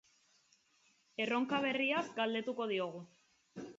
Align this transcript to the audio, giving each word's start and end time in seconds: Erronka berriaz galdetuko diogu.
Erronka 1.25 1.59
berriaz 1.67 2.03
galdetuko 2.21 2.69
diogu. 2.73 3.05